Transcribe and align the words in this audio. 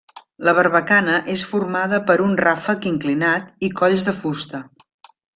La 0.47 0.53
barbacana 0.59 1.17
és 1.33 1.41
formada 1.49 1.99
per 2.07 2.15
un 2.27 2.33
ràfec 2.41 2.87
inclinat 2.95 3.51
i 3.67 3.69
colls 3.83 4.07
de 4.09 4.15
fusta. 4.23 4.63